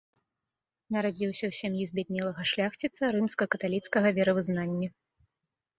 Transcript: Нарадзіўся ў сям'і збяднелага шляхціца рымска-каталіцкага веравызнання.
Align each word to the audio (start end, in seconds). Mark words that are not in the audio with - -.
Нарадзіўся 0.95 1.43
ў 1.47 1.53
сям'і 1.61 1.83
збяднелага 1.91 2.41
шляхціца 2.53 3.03
рымска-каталіцкага 3.19 4.07
веравызнання. 4.19 4.87